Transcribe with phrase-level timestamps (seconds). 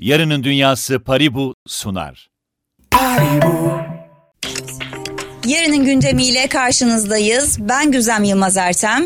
[0.00, 2.28] Yarının Dünyası Paribu sunar.
[5.46, 7.58] Yarının gündemiyle karşınızdayız.
[7.68, 9.04] Ben Güzem Yılmaz Ertem.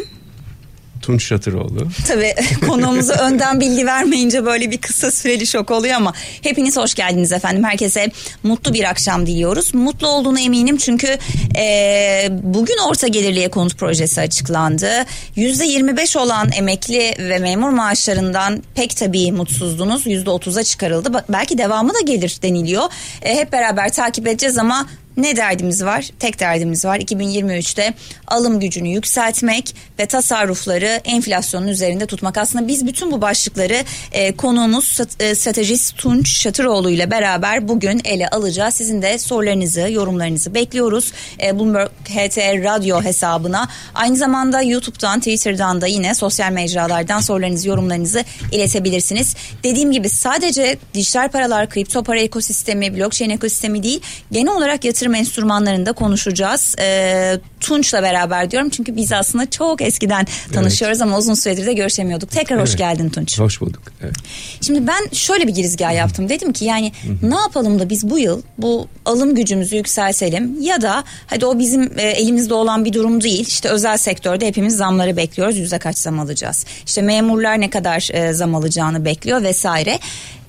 [1.04, 1.88] Tunç Şatıroğlu.
[2.08, 2.34] Tabii
[2.68, 6.12] konuğumuza önden bilgi vermeyince böyle bir kısa süreli şok oluyor ama
[6.42, 7.64] hepiniz hoş geldiniz efendim.
[7.64, 8.10] Herkese
[8.42, 9.74] mutlu bir akşam diliyoruz.
[9.74, 11.18] Mutlu olduğunu eminim çünkü
[11.56, 14.90] e, bugün orta gelirliye konut projesi açıklandı.
[15.36, 20.06] %25 olan emekli ve memur maaşlarından pek tabii mutsuzdunuz.
[20.06, 21.24] %30'a çıkarıldı.
[21.28, 22.84] Belki devamı da gelir deniliyor.
[23.22, 26.10] E, hep beraber takip edeceğiz ama ne derdimiz var?
[26.18, 26.98] Tek derdimiz var.
[26.98, 27.94] 2023'te
[28.26, 32.38] alım gücünü yükseltmek ve tasarrufları enflasyonun üzerinde tutmak.
[32.38, 38.28] Aslında biz bütün bu başlıkları e, konuğumuz e, stratejist Tunç Şatıroğlu ile beraber bugün ele
[38.28, 38.74] alacağız.
[38.74, 41.12] Sizin de sorularınızı, yorumlarınızı bekliyoruz.
[41.42, 43.68] E, Bloomberg HT Radyo hesabına.
[43.94, 49.34] Aynı zamanda YouTube'dan, Twitter'dan da yine sosyal mecralardan sorularınızı, yorumlarınızı iletebilirsiniz.
[49.64, 54.00] Dediğim gibi sadece dijital paralar, kripto para ekosistemi, blockchain ekosistemi değil,
[54.32, 56.74] genel olarak yatırım yatırım enstrümanlarında konuşacağız.
[56.78, 61.06] E, Tunç'la beraber diyorum çünkü biz aslında çok eskiden tanışıyoruz evet.
[61.06, 62.30] ama uzun süredir de görüşemiyorduk.
[62.30, 62.68] Tekrar evet.
[62.68, 63.38] hoş geldin Tunç.
[63.40, 63.82] Hoş bulduk.
[64.02, 64.14] Evet.
[64.60, 66.28] Şimdi ben şöyle bir girizgah yaptım.
[66.28, 66.92] Dedim ki yani
[67.22, 71.98] ne yapalım da biz bu yıl bu alım gücümüzü yükseltelim ya da hadi o bizim
[71.98, 73.46] e, elimizde olan bir durum değil.
[73.48, 75.56] İşte özel sektörde hepimiz zamları bekliyoruz.
[75.56, 76.66] Yüzde kaç zam alacağız?
[76.86, 79.98] İşte memurlar ne kadar e, zam alacağını bekliyor vesaire.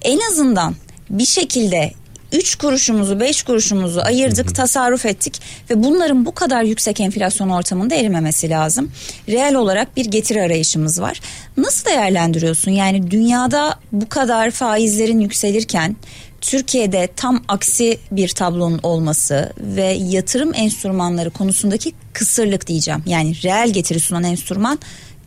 [0.02, 0.76] En azından
[1.10, 1.92] bir şekilde
[2.36, 4.54] 3 kuruşumuzu 5 kuruşumuzu ayırdık hı hı.
[4.54, 8.92] tasarruf ettik ve bunların bu kadar yüksek enflasyon ortamında erimemesi lazım.
[9.30, 11.22] Reel olarak bir getiri arayışımız var.
[11.58, 12.72] Nasıl değerlendiriyorsun?
[12.72, 15.96] Yani dünyada bu kadar faizlerin yükselirken
[16.42, 23.04] Türkiye'de tam aksi bir tablonun olması ve yatırım enstrümanları konusundaki kısırlık diyeceğim.
[23.06, 24.80] Yani reel getiri sunan enstrüman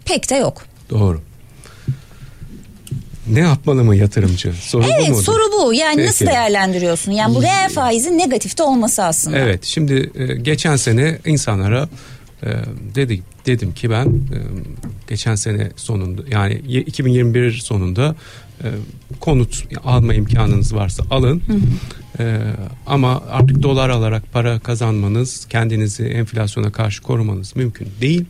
[0.04, 0.66] pek de yok.
[0.90, 1.27] Doğru.
[3.32, 4.52] Ne yapmalı mı yatırımcı?
[4.52, 5.22] Soru evet, bu mu?
[5.22, 5.74] soru bu.
[5.74, 6.08] Yani Peki.
[6.08, 7.12] nasıl değerlendiriyorsun?
[7.12, 9.38] Yani bu reel faizin negatifte olması aslında.
[9.38, 9.64] Evet.
[9.64, 11.88] Şimdi e, geçen sene insanlara
[12.42, 12.48] e,
[12.94, 14.38] dedik dedim ki ben e,
[15.08, 18.14] geçen sene sonunda yani 2021 sonunda
[19.20, 21.42] konut alma imkanınız varsa alın.
[21.46, 22.54] Hı hı.
[22.86, 28.24] ama artık dolar alarak para kazanmanız, kendinizi enflasyona karşı korumanız mümkün değil.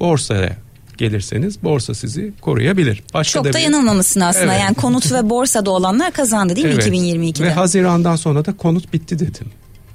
[0.00, 0.63] Borsaya
[0.98, 3.02] gelirseniz borsa sizi koruyabilir.
[3.14, 3.62] Başka Çok da, da bir...
[3.62, 4.52] yanılmamışsın aslında.
[4.52, 4.62] Evet.
[4.62, 6.86] Yani konut ve borsada olanlar kazandı değil mi evet.
[6.86, 7.44] 2022'de?
[7.44, 9.46] Ve Haziran'dan sonra da konut bitti dedim.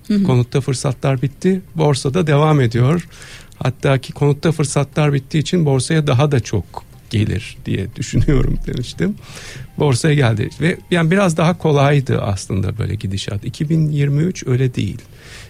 [0.07, 0.23] Hı-hı.
[0.23, 1.61] Konutta fırsatlar bitti.
[1.75, 3.07] Borsada devam ediyor.
[3.55, 9.15] Hatta ki konutta fırsatlar bittiği için borsaya daha da çok gelir diye düşünüyorum demiştim.
[9.77, 13.45] Borsaya geldi ve yani biraz daha kolaydı aslında böyle gidişat.
[13.45, 14.97] 2023 öyle değil.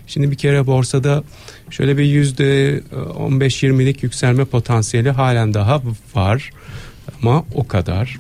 [0.10, 1.24] Şimdi bir kere borsada
[1.70, 5.82] şöyle bir yüzde 15-20'lik yükselme potansiyeli halen daha
[6.16, 6.50] var
[7.22, 8.20] ama o kadar.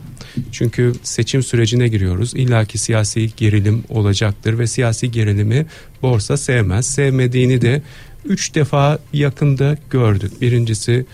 [0.51, 2.33] Çünkü seçim sürecine giriyoruz.
[2.33, 5.65] İlla ki siyasi gerilim olacaktır ve siyasi gerilimi
[6.01, 6.85] borsa sevmez.
[6.85, 7.81] Sevmediğini de
[8.25, 10.41] üç defa yakında gördük.
[10.41, 11.05] Birincisi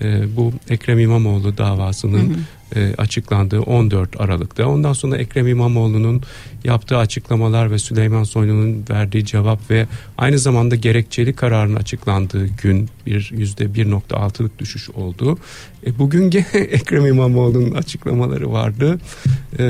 [0.00, 2.38] e, bu Ekrem İmamoğlu davasının hı hı
[2.76, 4.68] e, açıklandığı 14 Aralık'ta.
[4.68, 6.22] Ondan sonra Ekrem İmamoğlu'nun
[6.64, 9.86] yaptığı açıklamalar ve Süleyman Soylu'nun verdiği cevap ve
[10.18, 15.38] aynı zamanda gerekçeli kararın açıklandığı gün bir yüzde 1.6'lık düşüş oldu.
[15.86, 18.98] E, bugün Ekrem İmamoğlu'nun açıklamaları vardı.
[19.58, 19.64] E,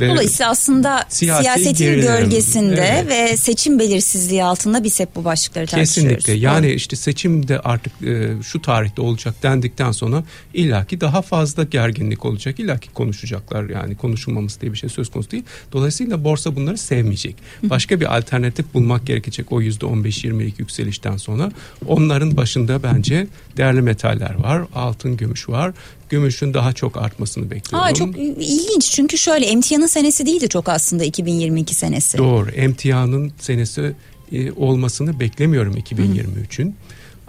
[0.00, 2.02] ve Dolayısıyla aslında siyasi siyasetin gerilim.
[2.02, 3.32] gölgesinde evet.
[3.32, 6.16] ve seçim belirsizliği altında biz hep bu başlıkları tartışıyoruz.
[6.16, 6.72] Kesinlikle yani Doğru.
[6.72, 10.24] işte seçimde artık e, şu tarihte olacak dendikten sonra
[10.54, 12.60] illaki daha fazla gerginlik olacak.
[12.60, 15.44] illaki konuşacaklar yani konuşulmaması diye bir şey söz konusu değil.
[15.72, 17.36] Dolayısıyla borsa bunları sevmeyecek.
[17.62, 21.52] Başka bir alternatif bulmak gerekecek o yüzde 15-20'lik yükselişten sonra.
[21.86, 23.26] Onların başında bence
[23.56, 24.62] değerli metaller var.
[24.74, 25.72] Altın, gümüş var.
[26.08, 27.88] Gümüşün daha çok artmasını bekliyorum.
[27.88, 32.18] Aa, çok ilginç çünkü şöyle emtianın senesi değildi çok aslında 2022 senesi.
[32.18, 33.92] Doğru emtianın senesi
[34.32, 36.74] e, olmasını beklemiyorum 2023'ün.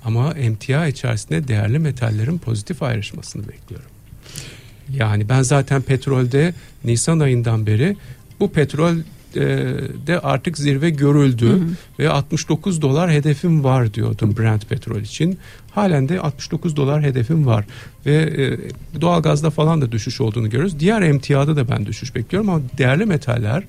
[0.05, 3.90] Ama emtia içerisinde değerli metallerin pozitif ayrışmasını bekliyorum.
[4.89, 6.53] Yani ben zaten petrolde
[6.83, 7.97] Nisan ayından beri
[8.39, 8.95] bu petrol
[10.07, 11.67] de artık zirve görüldü hı hı.
[11.99, 15.39] ve 69 dolar hedefim var diyordum Brent petrol için.
[15.71, 17.65] Halen de 69 dolar hedefim var
[18.05, 20.79] ve e, doğalgazda falan da düşüş olduğunu görüyoruz.
[20.79, 23.63] Diğer emtiyada da ben düşüş bekliyorum ama değerli metaller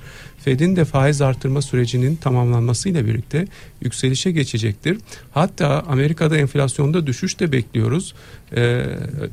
[0.45, 3.47] Fed'in de faiz artırma sürecinin tamamlanmasıyla birlikte
[3.81, 4.99] yükselişe geçecektir.
[5.33, 8.15] Hatta Amerika'da enflasyonda düşüş de bekliyoruz.
[8.57, 8.61] Ee,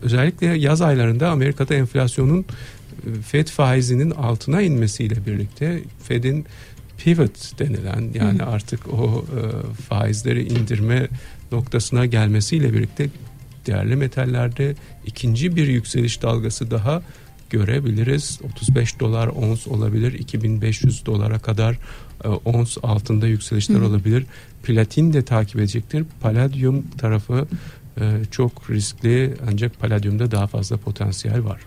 [0.03, 2.45] özellikle yaz aylarında Amerika'da enflasyonun
[3.25, 6.45] FED faizinin altına inmesiyle birlikte FED'in
[6.97, 11.07] pivot denilen yani artık o e, faizleri indirme
[11.51, 13.09] noktasına gelmesiyle birlikte
[13.65, 14.75] değerli metallerde
[15.05, 17.01] ikinci bir yükseliş dalgası daha
[17.49, 18.39] görebiliriz.
[18.43, 20.13] 35 dolar ons olabilir.
[20.13, 21.79] 2500 dolara kadar
[22.23, 23.85] e, ons altında yükselişler Hı.
[23.85, 24.25] olabilir.
[24.63, 26.05] Platin de takip edecektir.
[26.21, 27.47] Palladium tarafı
[28.01, 31.61] e, çok riskli ancak palladiumda daha fazla potansiyel var.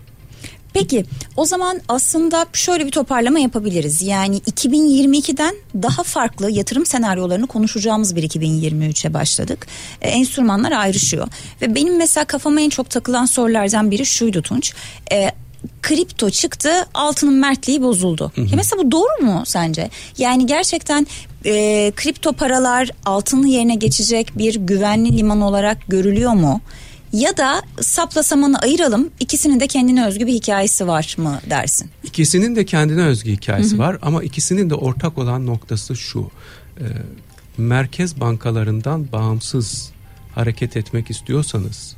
[0.73, 1.05] Peki
[1.37, 4.01] o zaman aslında şöyle bir toparlama yapabiliriz.
[4.01, 9.67] Yani 2022'den daha farklı yatırım senaryolarını konuşacağımız bir 2023'e başladık.
[10.01, 11.27] E, enstrümanlar ayrışıyor.
[11.61, 14.73] Ve benim mesela kafama en çok takılan sorulardan biri şuydu Tunç.
[15.11, 15.31] E,
[15.81, 18.31] kripto çıktı altının mertliği bozuldu.
[18.35, 18.45] Hı hı.
[18.45, 19.89] Ya mesela bu doğru mu sence?
[20.17, 21.07] Yani gerçekten
[21.45, 26.61] e, kripto paralar altının yerine geçecek bir güvenli liman olarak görülüyor mu?
[27.13, 31.89] Ya da sapla samanı ayıralım ikisinin de kendine özgü bir hikayesi var mı dersin?
[32.03, 33.79] İkisinin de kendine özgü hikayesi hı hı.
[33.79, 36.31] var ama ikisinin de ortak olan noktası şu.
[36.79, 36.85] E,
[37.57, 39.91] merkez bankalarından bağımsız
[40.35, 41.95] hareket etmek istiyorsanız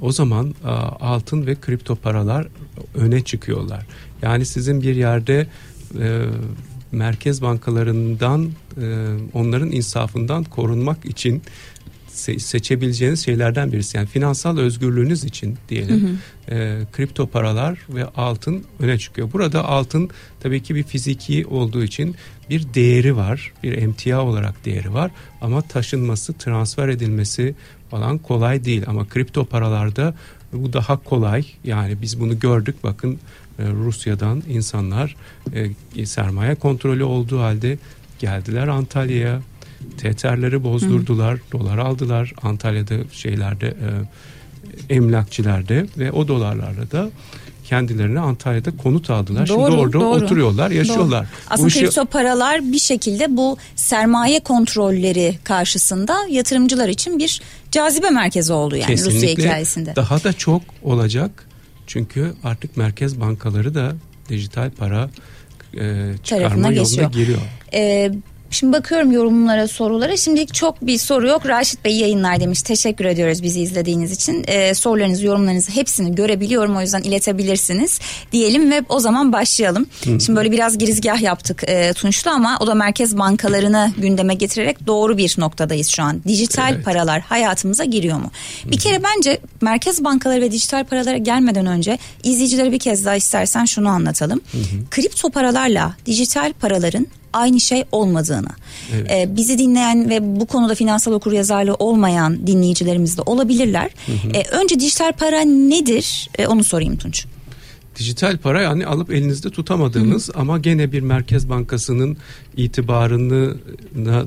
[0.00, 0.68] o zaman e,
[1.00, 2.48] altın ve kripto paralar
[2.94, 3.86] öne çıkıyorlar.
[4.22, 5.46] Yani sizin bir yerde
[6.00, 6.22] e,
[6.92, 8.50] merkez bankalarından
[8.80, 11.42] e, onların insafından korunmak için
[12.14, 13.96] se- seçebileceğiniz şeylerden birisi.
[13.96, 16.14] Yani finansal özgürlüğünüz için diyelim hı hı.
[16.54, 19.32] E, kripto paralar ve altın öne çıkıyor.
[19.32, 22.14] Burada altın tabii ki bir fiziki olduğu için
[22.50, 23.52] bir değeri var.
[23.62, 25.10] Bir emtia olarak değeri var.
[25.40, 27.54] Ama taşınması, transfer edilmesi
[27.90, 28.82] falan kolay değil.
[28.86, 30.14] Ama kripto paralarda
[30.52, 31.44] bu daha kolay.
[31.64, 32.76] Yani biz bunu gördük.
[32.82, 33.18] Bakın
[33.58, 35.16] e, Rusya'dan insanlar
[35.96, 37.78] e, sermaye kontrolü olduğu halde
[38.18, 39.40] geldiler Antalya'ya
[39.98, 41.40] Tetherleri bozdurdular, Hı.
[41.52, 47.10] dolar aldılar Antalya'da şeylerde e, emlakçilerde ve o dolarlarla da
[47.64, 49.48] kendilerine Antalya'da konut aldılar.
[49.48, 50.24] Doğru, Şimdi orada doğru.
[50.24, 51.22] oturuyorlar, yaşıyorlar.
[51.22, 51.30] Doğru.
[51.50, 51.80] Aslında işi...
[51.80, 57.40] kripto paralar bir şekilde bu sermaye kontrolleri karşısında yatırımcılar için bir
[57.70, 59.96] cazibe merkezi oldu yani Kesinlikle Rusya hikayesinde.
[59.96, 61.48] Daha da çok olacak.
[61.86, 63.92] Çünkü artık merkez bankaları da
[64.28, 65.10] dijital para
[65.80, 67.38] e, çıkarma yoluna giriyor.
[67.74, 68.12] Ee,
[68.54, 70.16] Şimdi bakıyorum yorumlara, sorulara.
[70.16, 71.46] Şimdilik çok bir soru yok.
[71.46, 72.62] Raşit Bey yayınlar demiş.
[72.62, 74.44] Teşekkür ediyoruz bizi izlediğiniz için.
[74.46, 76.76] Ee, sorularınızı, yorumlarınızı hepsini görebiliyorum.
[76.76, 78.00] O yüzden iletebilirsiniz
[78.32, 79.86] diyelim ve o zaman başlayalım.
[80.04, 80.20] Hı.
[80.20, 85.18] Şimdi böyle biraz girizgah yaptık e, Tunç'ta ama o da merkez bankalarını gündeme getirerek doğru
[85.18, 86.22] bir noktadayız şu an.
[86.28, 86.84] Dijital evet.
[86.84, 88.30] paralar hayatımıza giriyor mu?
[88.64, 88.70] Hı.
[88.70, 93.64] Bir kere bence merkez bankaları ve dijital paralara gelmeden önce izleyicilere bir kez daha istersen
[93.64, 94.40] şunu anlatalım.
[94.52, 94.90] Hı hı.
[94.90, 98.48] Kripto paralarla dijital paraların aynı şey olmadığını.
[98.94, 99.10] Evet.
[99.10, 103.90] E, bizi dinleyen ve bu konuda finansal okuryazarlığı olmayan dinleyicilerimiz de olabilirler.
[104.06, 104.32] Hı hı.
[104.32, 106.30] E, önce dijital para nedir?
[106.38, 107.26] E, onu sorayım Tunç.
[107.98, 110.40] Dijital para yani alıp elinizde tutamadığınız hı hı.
[110.40, 112.16] ama gene bir merkez bankasının
[112.56, 113.56] itibarına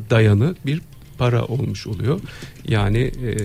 [0.10, 0.82] dayanı bir
[1.18, 2.20] para olmuş oluyor.
[2.68, 3.36] Yani e,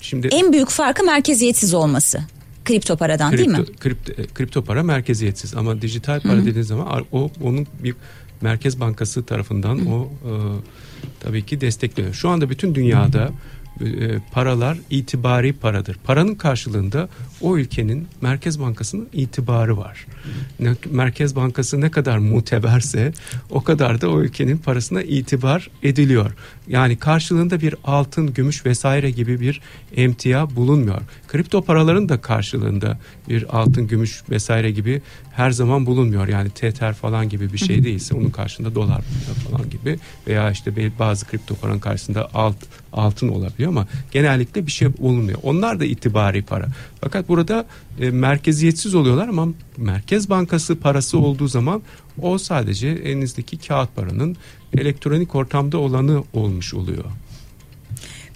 [0.00, 2.20] şimdi en büyük farkı merkeziyetsiz olması
[2.64, 3.76] kripto paradan kripto, değil mi?
[3.76, 6.40] Kripto, kripto para merkeziyetsiz ama dijital para Hı-hı.
[6.40, 7.94] dediğiniz zaman o onun bir
[8.42, 10.32] Merkez Bankası tarafından o e,
[11.20, 12.14] tabii ki destekleniyor.
[12.14, 13.30] Şu anda bütün dünyada
[14.32, 15.96] paralar itibari paradır.
[16.04, 17.08] Paranın karşılığında
[17.40, 20.06] o ülkenin Merkez Bankası'nın itibarı var.
[20.90, 23.12] Merkez Bankası ne kadar muteberse
[23.50, 26.32] o kadar da o ülkenin parasına itibar ediliyor.
[26.68, 29.60] Yani karşılığında bir altın, gümüş vesaire gibi bir
[29.96, 31.00] emtia bulunmuyor.
[31.28, 32.98] Kripto paraların da karşılığında
[33.28, 36.28] bir altın, gümüş vesaire gibi her zaman bulunmuyor.
[36.28, 39.02] Yani Tether falan gibi bir şey değilse onun karşında dolar
[39.50, 42.56] falan gibi veya işte bazı kripto paranın karşısında alt
[42.92, 45.38] altın olabiliyor ama genellikle bir şey olmuyor.
[45.42, 46.66] Onlar da itibari para.
[47.00, 47.66] Fakat burada
[48.00, 51.82] e, merkeziyetsiz oluyorlar ama Merkez Bankası parası olduğu zaman
[52.22, 54.36] o sadece elinizdeki kağıt paranın
[54.76, 57.04] elektronik ortamda olanı olmuş oluyor.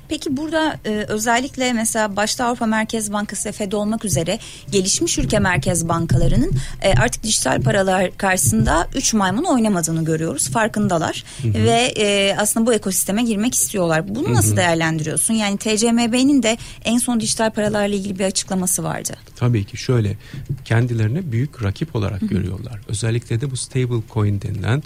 [0.09, 4.39] Peki burada e, özellikle mesela başta Avrupa Merkez Bankası ve Fed olmak üzere
[4.71, 6.51] gelişmiş ülke merkez bankalarının
[6.83, 10.51] e, artık dijital paralar karşısında üç maymun oynamadığını görüyoruz.
[10.51, 11.55] Farkındalar hı hı.
[11.55, 14.15] ve e, aslında bu ekosisteme girmek istiyorlar.
[14.15, 14.57] Bunu nasıl hı hı.
[14.57, 15.35] değerlendiriyorsun?
[15.35, 19.13] Yani TCMB'nin de en son dijital paralarla ilgili bir açıklaması vardı.
[19.37, 20.17] Tabii ki şöyle
[20.65, 22.29] kendilerine büyük rakip olarak hı hı.
[22.29, 22.81] görüyorlar.
[22.89, 24.83] Özellikle de bu stable coin denilen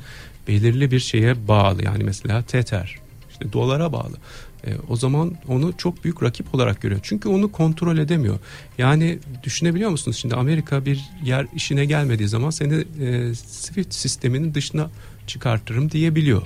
[0.48, 2.96] belirli bir şeye bağlı yani mesela Tether
[3.30, 4.16] işte dolara bağlı.
[4.66, 7.00] E, o zaman onu çok büyük rakip olarak görüyor.
[7.02, 8.38] Çünkü onu kontrol edemiyor.
[8.78, 14.90] Yani düşünebiliyor musunuz şimdi Amerika bir yer işine gelmediği zaman seni e, SWIFT sisteminin dışına
[15.26, 16.42] çıkartırım diyebiliyor.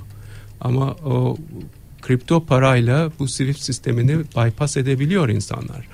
[0.60, 1.36] Ama o
[2.02, 5.88] kripto parayla bu SWIFT sistemini bypass edebiliyor insanlar.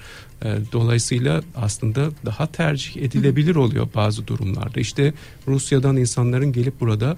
[0.45, 4.81] E, dolayısıyla aslında daha tercih edilebilir oluyor bazı durumlarda.
[4.81, 5.15] İşte
[5.47, 7.17] Rusya'dan insanların gelip burada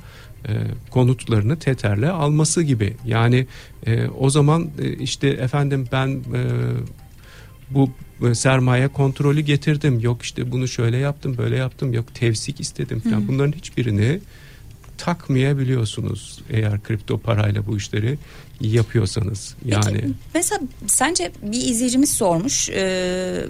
[0.49, 0.53] e,
[0.91, 2.97] konutlarını Tether'le alması gibi.
[3.07, 3.47] Yani
[3.87, 6.43] e, o zaman e, işte efendim ben e,
[7.71, 7.91] bu
[8.35, 10.01] sermaye kontrolü getirdim.
[10.01, 11.93] Yok işte bunu şöyle yaptım, böyle yaptım.
[11.93, 13.29] Yok tevsik istedim falan.
[13.29, 14.21] Bunların hiçbirini
[14.99, 18.19] takmayabiliyorsunuz eğer kripto parayla bu işleri
[18.61, 19.55] yapıyorsanız.
[19.65, 22.69] Yani Peki, mesela sence bir izleyicimiz sormuş.
[22.69, 23.47] E,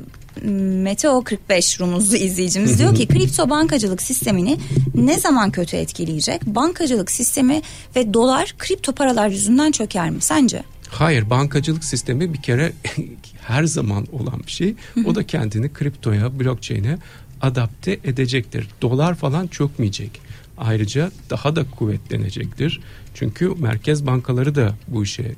[0.82, 4.58] Meteo 45 Rumuzlu izleyicimiz diyor ki kripto bankacılık sistemini
[4.94, 6.46] ne zaman kötü etkileyecek?
[6.46, 7.62] Bankacılık sistemi
[7.96, 10.62] ve dolar kripto paralar yüzünden çöker mi sence?
[10.88, 12.72] Hayır bankacılık sistemi bir kere
[13.46, 14.74] her zaman olan bir şey.
[15.04, 16.98] O da kendini kriptoya, blockchain'e
[17.42, 18.68] adapte edecektir.
[18.82, 20.20] Dolar falan çökmeyecek.
[20.58, 22.80] Ayrıca daha da kuvvetlenecektir.
[23.14, 25.34] Çünkü merkez bankaları da bu işe e,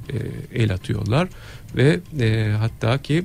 [0.54, 1.28] el atıyorlar
[1.76, 3.25] ve e, hatta ki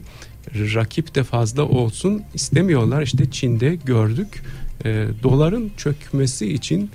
[0.55, 3.01] rakip de fazla olsun istemiyorlar.
[3.01, 4.43] İşte Çin'de gördük
[4.85, 6.91] e, doların çökmesi için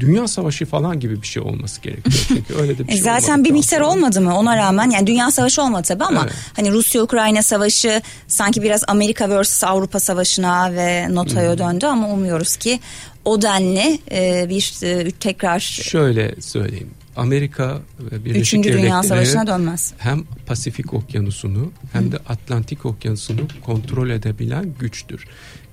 [0.00, 2.24] dünya savaşı falan gibi bir şey olması gerekiyor.
[2.28, 3.88] Çünkü öyle de bir E şey zaten bir miktar sonra.
[3.90, 6.34] olmadı mı ona rağmen yani dünya savaşı olmadı tabii ama Evet.
[6.56, 11.14] hani Rusya Ukrayna savaşı sanki biraz Amerika vs Avrupa savaşına ve Hmm.
[11.14, 12.80] NATO'ya döndü ama umuyoruz ki
[13.24, 16.90] o denli e, bir e, tekrar Şöyle söyleyeyim.
[17.16, 19.94] Amerika ve Birleşik Üçüncü Dünya Devletleri Savaşı'na dönmez.
[19.98, 25.24] hem Pasifik Okyanusu'nu hem de Atlantik Okyanusu'nu kontrol edebilen güçtür.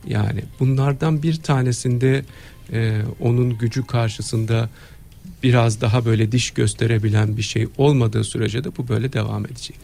[0.07, 2.25] Yani bunlardan bir tanesinde
[2.73, 4.69] e, onun gücü karşısında
[5.43, 9.75] biraz daha böyle diş gösterebilen bir şey olmadığı sürece de bu böyle devam edecek.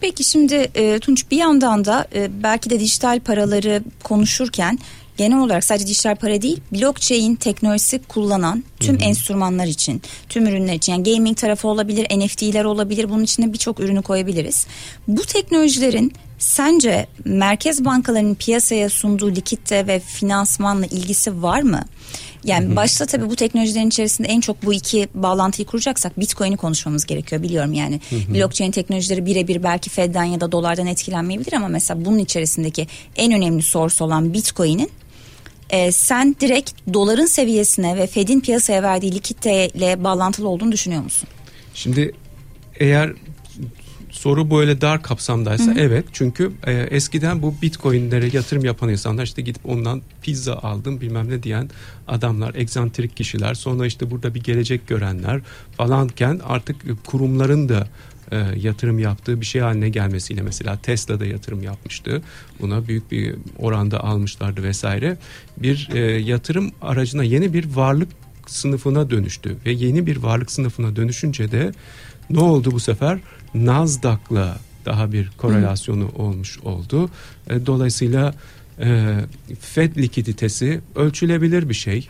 [0.00, 4.78] Peki şimdi e, Tunç bir yandan da e, belki de dijital paraları konuşurken
[5.16, 10.92] genel olarak sadece dijital para değil blockchain teknolojisi kullanan tüm enstrümanlar için tüm ürünler için
[10.92, 14.66] yani gaming tarafı olabilir NFT'ler olabilir bunun içine birçok ürünü koyabiliriz.
[15.08, 21.80] Bu teknolojilerin sence merkez bankalarının piyasaya sunduğu likitte ve finansmanla ilgisi var mı?
[22.44, 27.42] Yani başta tabii bu teknolojilerin içerisinde en çok bu iki bağlantıyı kuracaksak Bitcoin'i konuşmamız gerekiyor
[27.42, 28.00] biliyorum yani.
[28.28, 33.62] Blockchain teknolojileri birebir belki Fed'den ya da dolardan etkilenmeyebilir ama mesela bunun içerisindeki en önemli
[33.62, 34.90] source olan Bitcoin'in
[35.74, 41.28] e, sen direkt doların seviyesine ve Fed'in piyasaya verdiği likiteyle bağlantılı olduğunu düşünüyor musun?
[41.74, 42.12] Şimdi
[42.80, 43.12] eğer
[44.10, 49.66] soru böyle dar kapsamdaysa evet çünkü e, eskiden bu bitcoinlere yatırım yapan insanlar işte gidip
[49.68, 51.70] ondan pizza aldım bilmem ne diyen
[52.08, 55.40] adamlar egzantrik kişiler sonra işte burada bir gelecek görenler
[55.76, 56.76] falanken artık
[57.06, 57.88] kurumların da
[58.32, 62.22] e, yatırım yaptığı bir şey haline gelmesiyle mesela Tesla'da yatırım yapmıştı.
[62.60, 65.16] Buna büyük bir oranda almışlardı vesaire.
[65.56, 68.08] Bir e, yatırım aracına yeni bir varlık
[68.46, 71.72] sınıfına dönüştü ve yeni bir varlık sınıfına dönüşünce de
[72.30, 73.18] ne oldu bu sefer?
[73.54, 77.10] Nasdaq'la daha bir korelasyonu olmuş oldu.
[77.50, 78.34] E, dolayısıyla
[78.80, 79.14] e,
[79.60, 82.08] Fed likiditesi ölçülebilir bir şey.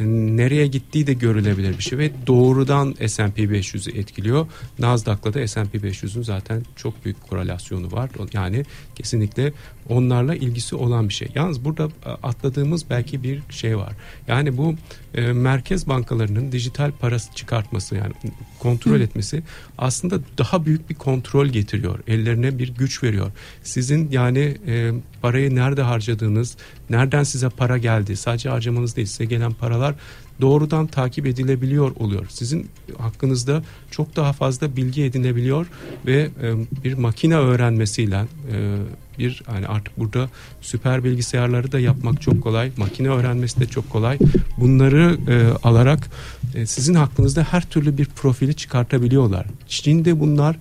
[0.00, 4.46] Nereye gittiği de görülebilir bir şey ve doğrudan S&P 500'ü etkiliyor.
[4.78, 8.10] Nasdaq'la da S&P 500'ün zaten çok büyük korelasyonu var.
[8.32, 9.52] Yani kesinlikle
[9.88, 11.28] onlarla ilgisi olan bir şey.
[11.34, 11.88] Yalnız burada
[12.22, 13.92] atladığımız belki bir şey var.
[14.28, 14.74] Yani bu
[15.16, 18.12] e, merkez bankalarının dijital parası çıkartması yani
[18.58, 19.42] kontrol etmesi
[19.78, 21.98] aslında daha büyük bir kontrol getiriyor.
[22.06, 23.32] Ellerine bir güç veriyor.
[23.62, 24.92] Sizin yani e,
[25.22, 26.56] parayı nerede harcadığınız,
[26.90, 29.94] nereden size para geldi, sadece harcamanız değil size gelen paralar
[30.40, 32.26] doğrudan takip edilebiliyor oluyor.
[32.28, 35.66] Sizin hakkınızda çok daha fazla bilgi edinebiliyor
[36.06, 36.54] ve e,
[36.84, 38.78] bir makine öğrenmesiyle e,
[39.18, 40.28] bir hani artık burada
[40.60, 44.18] süper bilgisayarları da yapmak çok kolay, makine öğrenmesi de çok kolay.
[44.58, 46.10] Bunları e, alarak
[46.54, 49.46] e, sizin hakkınızda her türlü bir profili çıkartabiliyorlar.
[49.68, 50.56] Çin'de bunlar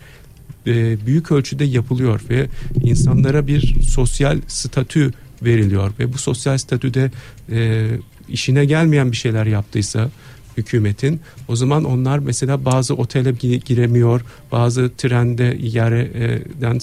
[0.68, 2.48] e, büyük ölçüde yapılıyor ve
[2.84, 7.12] insanlara bir sosyal statü veriliyor ve bu sosyal statüde
[7.52, 7.88] e,
[8.30, 10.10] işine gelmeyen bir şeyler yaptıysa
[10.58, 14.22] hükümetin o zaman onlar mesela bazı otele gi- giremiyor
[14.52, 16.80] bazı trende yerden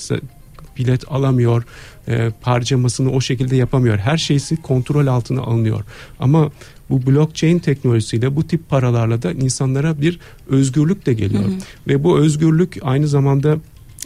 [0.78, 1.64] bilet alamıyor
[2.08, 3.98] e, harcamasını o şekilde yapamıyor.
[3.98, 5.84] Her şeysi kontrol altına alınıyor.
[6.20, 6.50] Ama
[6.90, 11.44] bu blockchain teknolojisiyle bu tip paralarla da insanlara bir özgürlük de geliyor.
[11.88, 13.56] Ve bu özgürlük aynı zamanda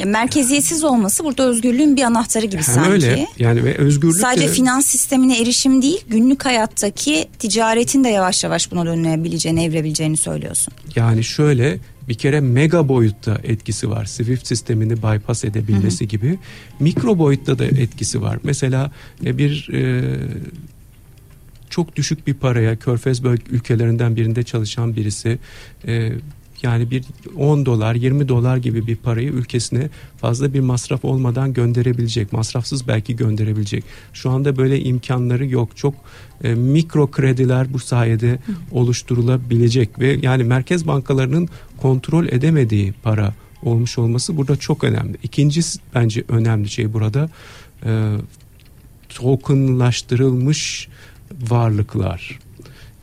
[0.04, 2.90] merkeziyetsiz olması burada özgürlüğün bir anahtarı gibi hem sanki.
[2.90, 3.26] öyle.
[3.38, 8.72] Yani ve özgürlük Sadece de, finans sistemine erişim değil, günlük hayattaki ticaretin de yavaş yavaş
[8.72, 10.74] buna dönülebileceğini, evrebileceğini söylüyorsun.
[10.96, 11.78] Yani şöyle
[12.08, 14.04] bir kere mega boyutta etkisi var.
[14.04, 16.38] Swift sistemini bypass edebilmesi gibi.
[16.80, 18.38] Mikro boyutta da etkisi var.
[18.42, 18.90] Mesela
[19.24, 20.02] e, bir e,
[21.70, 25.38] çok düşük bir paraya Körfez bölge ülkelerinden birinde çalışan birisi
[25.86, 26.12] e,
[26.62, 27.04] yani bir
[27.36, 32.32] 10 dolar 20 dolar gibi bir parayı ülkesine fazla bir masraf olmadan gönderebilecek.
[32.32, 33.84] Masrafsız belki gönderebilecek.
[34.12, 35.76] Şu anda böyle imkanları yok.
[35.76, 35.94] Çok
[36.44, 38.38] e, mikro krediler bu sayede
[38.70, 45.16] oluşturulabilecek ve yani merkez bankalarının kontrol edemediği para olmuş olması burada çok önemli.
[45.22, 45.60] İkinci
[45.94, 47.30] bence önemli şey burada
[47.84, 48.16] e,
[49.08, 50.88] tokenlaştırılmış
[51.50, 52.38] varlıklar.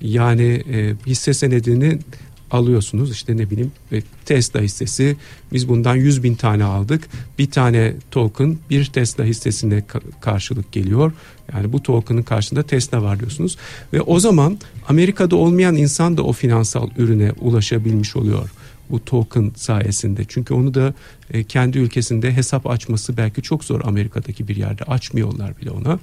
[0.02, 2.00] Yani e, hisse senedini
[2.54, 3.12] alıyorsunuz.
[3.12, 5.18] İşte ne bileyim e, Tesla hissesi.
[5.54, 7.08] Biz bundan 100 bin tane aldık.
[7.40, 11.12] Bir tane token bir Tesla hissesine ka- karşılık geliyor.
[11.54, 13.58] Yani bu token'ın karşında Tesla var diyorsunuz.
[13.94, 14.58] Ve o zaman
[14.88, 18.50] Amerika'da olmayan insan da o finansal ürüne ulaşabilmiş oluyor
[18.90, 20.25] bu token sayesinde.
[20.28, 20.94] Çünkü onu da
[21.32, 26.00] e, kendi ülkesinde hesap açması belki çok zor Amerika'daki bir yerde açmıyorlar bile ona.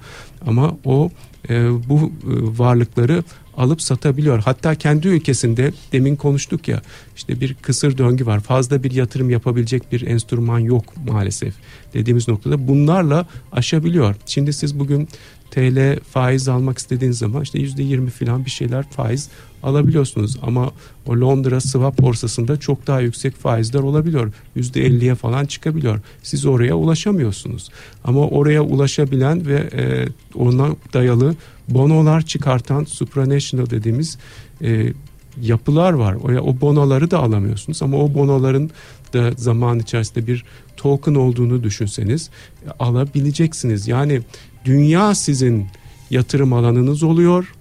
[0.47, 1.11] Ama o
[1.49, 2.09] e, bu e,
[2.57, 3.23] varlıkları
[3.57, 4.39] alıp satabiliyor.
[4.39, 6.81] Hatta kendi ülkesinde demin konuştuk ya
[7.15, 8.39] işte bir kısır döngü var.
[8.39, 11.53] Fazla bir yatırım yapabilecek bir enstrüman yok maalesef
[11.93, 14.15] dediğimiz noktada bunlarla aşabiliyor.
[14.25, 15.07] Şimdi siz bugün
[15.51, 19.29] TL faiz almak istediğiniz zaman işte yüzde yirmi falan bir şeyler faiz
[19.63, 20.37] alabiliyorsunuz.
[20.41, 20.71] Ama
[21.05, 24.33] o Londra swap borsasında çok daha yüksek faizler olabiliyor.
[24.55, 25.99] Yüzde elliye falan çıkabiliyor.
[26.23, 27.69] Siz oraya ulaşamıyorsunuz.
[28.03, 31.35] Ama oraya ulaşabilen ve e, ona dayalı
[31.69, 34.17] bonolar çıkartan supranational dediğimiz
[34.61, 34.93] e,
[35.41, 36.13] yapılar var.
[36.13, 38.71] O, o bonoları da alamıyorsunuz ama o bonoların
[39.13, 40.45] da zaman içerisinde bir
[40.77, 42.29] token olduğunu düşünseniz
[42.79, 43.87] alabileceksiniz.
[43.87, 44.21] Yani
[44.65, 45.67] dünya sizin
[46.09, 47.53] yatırım alanınız oluyor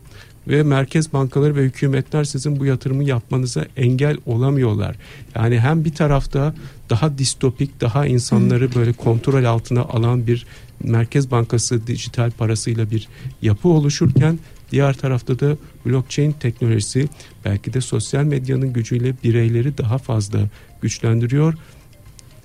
[0.49, 4.97] ve merkez bankaları ve hükümetler sizin bu yatırımı yapmanıza engel olamıyorlar.
[5.35, 6.54] Yani hem bir tarafta
[6.90, 10.47] daha distopik, daha insanları böyle kontrol altına alan bir
[10.85, 13.09] Merkez Bankası dijital parasıyla bir
[13.42, 14.38] yapı oluşurken
[14.73, 17.09] diğer tarafta da blockchain teknolojisi
[17.45, 20.38] belki de sosyal medyanın gücüyle bireyleri daha fazla
[20.83, 21.54] güçlendiriyor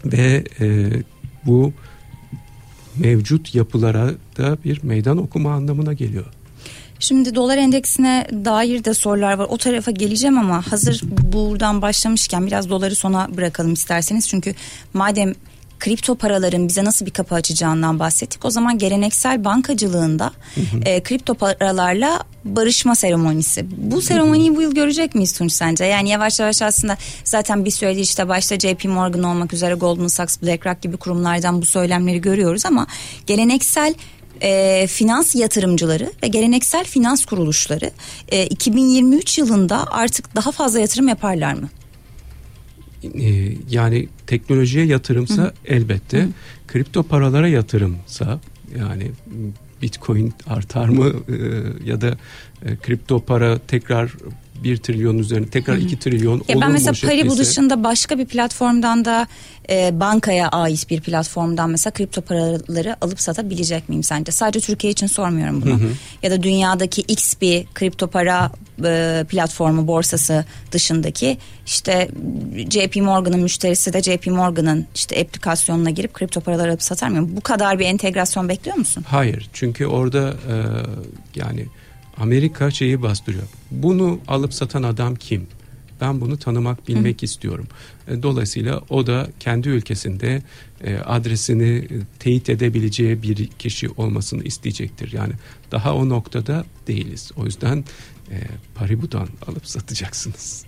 [0.05, 0.89] ve e,
[1.45, 1.73] bu
[2.97, 6.25] mevcut yapılara da bir meydan okuma anlamına geliyor.
[6.99, 9.47] Şimdi dolar endeksine dair de sorular var.
[9.49, 11.01] O tarafa geleceğim ama hazır
[11.33, 14.29] buradan başlamışken biraz doları sona bırakalım isterseniz.
[14.29, 14.55] Çünkü
[14.93, 15.33] madem
[15.79, 18.45] kripto paraların bize nasıl bir kapı açacağından bahsettik.
[18.45, 20.79] O zaman geleneksel bankacılığında hı hı.
[20.85, 23.65] E, kripto paralarla barışma seremonisi.
[23.77, 25.85] Bu seremoniyi bu yıl görecek miyiz Tunç sence?
[25.85, 30.41] Yani yavaş yavaş aslında zaten bir süredir işte başta JP Morgan olmak üzere Goldman Sachs,
[30.41, 32.87] BlackRock gibi kurumlardan bu söylemleri görüyoruz ama
[33.27, 33.93] geleneksel
[34.41, 37.91] e, finans yatırımcıları ve geleneksel finans kuruluşları
[38.29, 41.69] e, 2023 yılında artık daha fazla yatırım yaparlar mı?
[43.03, 45.53] E, yani teknolojiye yatırımsa Hı.
[45.65, 46.29] elbette Hı.
[46.67, 48.39] kripto paralara yatırımsa
[48.79, 49.11] yani
[49.81, 51.35] bitcoin artar mı e,
[51.89, 52.17] ya da
[52.65, 54.11] e, kripto para tekrar
[54.63, 59.05] 1 trilyon üzerine tekrar 2 trilyon ya olur ben mesela Paribu dışında başka bir platformdan
[59.05, 59.27] da
[59.69, 64.31] e, bankaya ait bir platformdan mesela kripto paraları alıp satabilecek miyim sence?
[64.31, 65.73] Sadece Türkiye için sormuyorum bunu.
[65.73, 65.89] Hı hı.
[66.23, 68.51] Ya da dünyadaki X bir kripto para
[68.83, 72.09] e, platformu borsası dışındaki işte
[72.69, 77.29] JP Morgan'ın müşterisi de JP Morgan'ın işte aplikasyonuna girip kripto paraları alıp satar mıyım?
[77.35, 79.05] Bu kadar bir entegrasyon bekliyor musun?
[79.07, 79.49] Hayır.
[79.53, 80.55] Çünkü orada e,
[81.35, 81.65] yani
[82.17, 83.43] Amerika şeyi bastırıyor.
[83.71, 85.47] Bunu alıp satan adam kim?
[86.01, 87.25] Ben bunu tanımak, bilmek Hı.
[87.25, 87.67] istiyorum.
[88.07, 90.41] E, dolayısıyla o da kendi ülkesinde
[90.83, 91.87] e, adresini e,
[92.19, 95.13] teyit edebileceği bir kişi olmasını isteyecektir.
[95.13, 95.33] Yani
[95.71, 97.31] daha o noktada değiliz.
[97.37, 97.83] O yüzden
[98.75, 100.65] Paribu'dan alıp satacaksınız.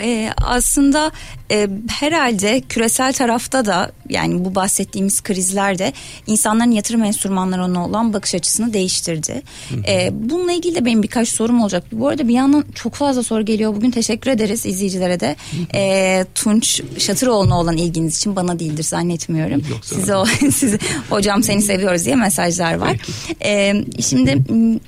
[0.00, 1.12] E, aslında
[1.50, 5.92] e, herhalde küresel tarafta da yani bu bahsettiğimiz krizlerde
[6.26, 9.42] insanların yatırım enstrümanlarına olan bakış açısını değiştirdi.
[9.88, 11.84] E, bununla ilgili de benim birkaç sorum olacak.
[11.92, 13.74] Bu arada bir yandan çok fazla soru geliyor.
[13.74, 15.36] Bugün teşekkür ederiz izleyicilere de.
[15.74, 19.62] E, Tunç Şatıroğlu'na olan ilginiz için bana değildir zannetmiyorum.
[19.70, 20.78] Yoksa size o, size,
[21.10, 22.96] hocam seni seviyoruz diye mesajlar var.
[23.44, 24.38] E, şimdi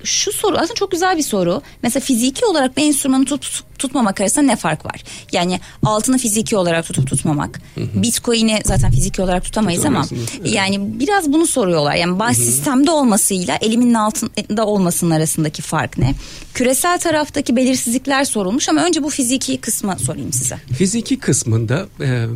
[0.04, 1.62] şu soru aslında çok güzel bir soru.
[1.82, 5.04] Mesela fiziki olarak bir enstrümanı tut, tutmamak arasında ne fark var?
[5.32, 7.60] Yani altını fiziki olarak tutup tutmamak.
[7.76, 10.54] Bitcoin'i zaten fiziki olarak tutamayız ama evet.
[10.54, 11.94] yani biraz bunu soruyorlar.
[11.94, 16.14] Yani baş sistemde olmasıyla elimin altında olmasının arasındaki fark ne?
[16.54, 20.56] Küresel taraftaki belirsizlikler sorulmuş ama önce bu fiziki kısmı sorayım size.
[20.72, 22.26] Fiziki kısmında e,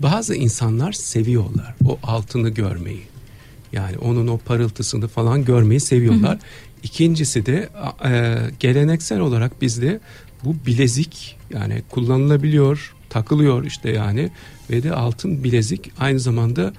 [0.00, 3.02] bazı insanlar seviyorlar o altını görmeyi.
[3.72, 6.32] Yani onun o parıltısını falan görmeyi seviyorlar.
[6.32, 6.38] Hı hı.
[6.82, 7.68] İkincisi de
[8.04, 10.00] e, geleneksel olarak bizde
[10.44, 14.30] bu bilezik yani kullanılabiliyor, takılıyor işte yani
[14.70, 16.72] ve de altın bilezik aynı zamanda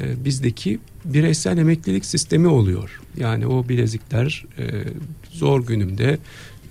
[0.00, 3.00] e, bizdeki bireysel emeklilik sistemi oluyor.
[3.16, 4.64] Yani o bilezikler e,
[5.30, 6.18] zor günümde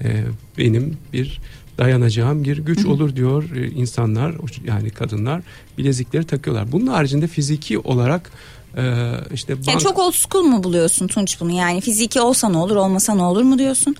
[0.03, 0.23] e,
[0.57, 1.39] benim bir
[1.77, 4.35] dayanacağım bir güç olur diyor e, insanlar
[4.67, 5.41] yani kadınlar
[5.77, 6.71] bilezikleri takıyorlar.
[6.71, 8.31] Bunun haricinde fiziki olarak
[8.77, 9.67] e, işte bank...
[9.67, 13.21] yani çok old school mu buluyorsun Tunç bunu yani fiziki olsa ne olur olmasa ne
[13.21, 13.95] olur mu diyorsun?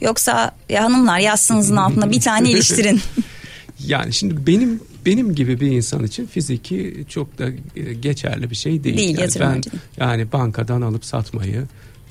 [0.00, 3.00] Yoksa ya hanımlar yastığınızın altına bir tane iliştirin.
[3.86, 8.84] yani şimdi benim benim gibi bir insan için fiziki çok da e, geçerli bir şey
[8.84, 8.96] değil.
[8.96, 9.62] Değil, yani ben
[9.96, 11.66] yani bankadan alıp satmayı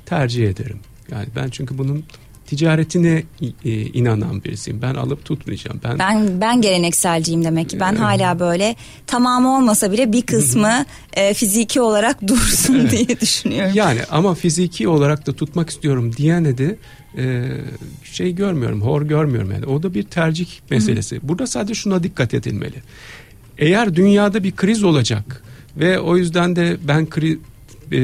[0.05, 0.79] tercih ederim.
[1.11, 2.05] Yani ben çünkü bunun
[2.55, 3.23] ticaretine
[3.65, 4.81] e, inanan birisiyim.
[4.81, 5.81] Ben alıp tutmayacağım.
[5.83, 7.79] Ben, Ben ben gelenekselciyim demek ki.
[7.79, 8.75] Ben hala böyle
[9.07, 13.71] tamamı olmasa bile bir kısmı e, fiziki olarak dursun diye düşünüyorum.
[13.75, 16.77] yani ama fiziki olarak da tutmak istiyorum diyene de
[17.17, 17.43] e,
[18.03, 19.65] şey görmüyorum, hor görmüyorum yani.
[19.65, 21.19] O da bir tercih meselesi.
[21.23, 22.75] Burada sadece şuna dikkat edilmeli.
[23.57, 25.43] Eğer dünyada bir kriz olacak
[25.77, 27.39] ve o yüzden de ben kri,
[27.91, 27.99] e,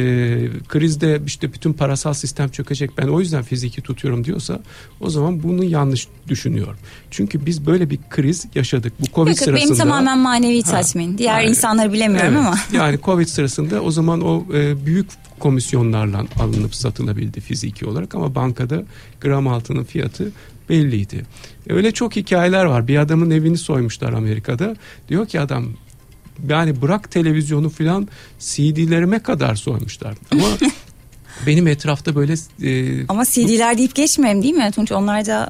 [0.67, 4.59] krizde işte bütün parasal sistem çökecek ben o yüzden fiziki tutuyorum diyorsa
[5.01, 6.75] o zaman bunu yanlış düşünüyor.
[7.11, 8.93] Çünkü biz böyle bir kriz yaşadık.
[8.99, 9.55] Bu Covid Yok, sırasında.
[9.65, 11.17] benim tamamen manevi Ha, tatmin.
[11.17, 12.57] Diğer yani- insanları bilemiyorum Evet, ama.
[12.83, 15.07] yani Covid sırasında o zaman o e, büyük
[15.39, 18.83] komisyonlarla alınıp satılabildi fiziki olarak ama bankada
[19.21, 20.31] gram altının fiyatı
[20.69, 21.25] belliydi.
[21.69, 22.87] Öyle çok hikayeler var.
[22.87, 24.75] Bir adamın evini soymuşlar Amerika'da.
[25.09, 25.65] Diyor ki adam
[26.49, 28.07] yani bırak televizyonu filan
[28.39, 30.17] CD'lerime kadar soymuşlar.
[30.31, 30.43] Ama
[31.47, 34.91] benim etrafta böyle e, Ama CD'ler deyip geçmeyelim değil mi Tunç?
[34.91, 35.49] Onlar da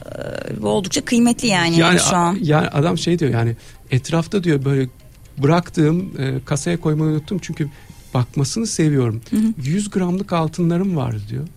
[0.61, 2.37] e, oldukça kıymetli yani, yani şu an.
[2.41, 3.55] yani adam şey diyor yani
[3.91, 4.89] etrafta diyor böyle
[5.37, 7.69] bıraktığım e, kasaya koymayı unuttum çünkü
[8.13, 9.21] bakmasını seviyorum.
[9.63, 11.47] 100 gramlık altınlarım vardı diyor.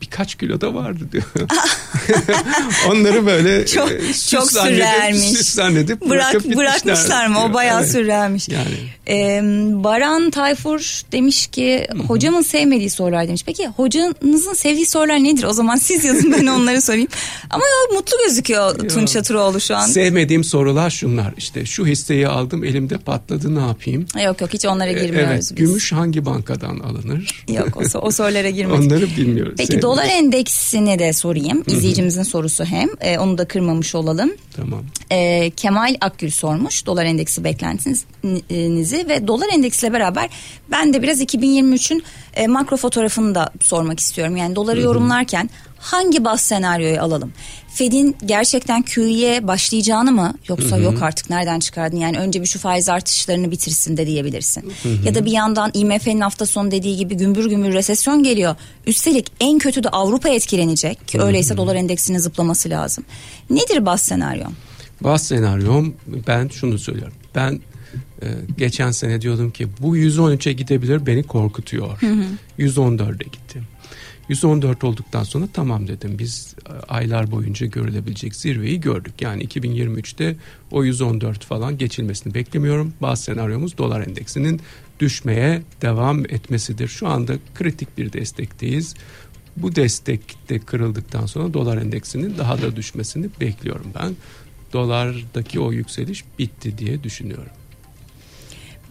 [0.00, 1.24] Birkaç kilo da vardı diyor.
[2.88, 5.20] Onları böyle Çok- e, süs çok zannedip- sürrealmiş.
[5.30, 7.38] süs zannedip Bırak, bırakıp bırakmışlar mı?
[7.38, 7.54] O diyor.
[7.54, 7.90] bayağı Evet.
[7.90, 8.48] sürrealmiş.
[8.48, 8.74] Yani
[9.10, 9.40] Ee,
[9.84, 13.42] Baran Tayfur demiş ki hocamın sevmediği sorular demiş.
[13.46, 15.44] Peki hocanızın sevdiği sorular nedir?
[15.44, 17.08] O zaman siz yazın ben onları sorayım.
[17.50, 19.86] Ama ya, mutlu gözüküyor Tunç Çatıroğlu şu an.
[19.86, 21.34] sevmediğim sorular şunlar.
[21.36, 24.06] İşte şu hisseyi aldım elimde patladı ne yapayım?
[24.24, 25.54] Yok yok hiç onlara E, girmiyoruz evet, biz.
[25.54, 27.44] gümüş hangi bankadan alınır?
[27.48, 28.80] Yok o, o sorulara girmedik.
[28.92, 29.54] Onları bilmiyoruz.
[29.58, 29.72] Peki.
[29.92, 31.64] Dolar endeksini de sorayım.
[31.66, 32.88] İzleyicimizin sorusu hem.
[33.00, 34.32] Ee, onu da kırmamış olalım.
[34.56, 34.84] Tamam.
[35.12, 40.30] Ee, Kemal Akgül sormuş dolar endeksi beklentinizi ve dolar endeksiyle beraber
[40.70, 42.02] ben de biraz 2023'ün
[42.34, 44.36] e, makro fotoğrafını da sormak istiyorum.
[44.36, 47.32] Yani doları yorumlarken hangi baz senaryoyu alalım?
[47.74, 51.96] Fed'in gerçekten QE'ye başlayacağını mı yoksa yok artık nereden çıkardın?
[51.96, 54.72] Yani önce bir şu faiz artışlarını bitirsin de diyebilirsin.
[55.04, 58.56] Ya da bir yandan IMF'nin hafta sonu dediği gibi gümbür gümbür resesyon geliyor.
[58.86, 63.04] Üstelik en kötü de Avrupa etkilenecek ki öyleyse dolar endeksinin zıplaması lazım.
[63.50, 64.46] Nedir baz senaryo?
[65.00, 65.94] Baz senaryom
[66.26, 67.14] ben şunu söylüyorum.
[67.34, 67.60] Ben
[68.22, 68.26] e,
[68.58, 71.98] geçen sene diyordum ki bu 113'e gidebilir beni korkutuyor.
[72.58, 73.62] 114'e gitti.
[74.28, 79.14] 114 olduktan sonra tamam dedim biz e, aylar boyunca görülebilecek zirveyi gördük.
[79.20, 80.36] Yani 2023'te
[80.70, 82.92] o 114 falan geçilmesini beklemiyorum.
[83.02, 84.60] Bazı senaryomuz dolar endeksinin
[85.00, 86.88] düşmeye devam etmesidir.
[86.88, 88.94] Şu anda kritik bir destekteyiz.
[89.56, 94.16] Bu destek de kırıldıktan sonra dolar endeksinin daha da düşmesini bekliyorum ben.
[94.72, 97.52] Dolardaki o yükseliş bitti diye düşünüyorum.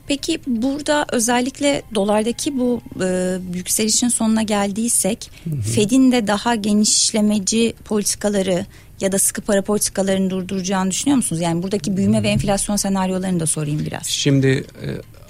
[0.08, 5.32] Peki burada özellikle dolardaki bu e, yükselişin sonuna geldiysek
[5.76, 8.66] Fed'in de daha genişlemeci politikaları
[9.02, 11.42] ya da sıkı para politikalarını durduracağını düşünüyor musunuz?
[11.42, 14.06] Yani buradaki büyüme ve enflasyon senaryolarını da sorayım biraz.
[14.06, 14.88] Şimdi e,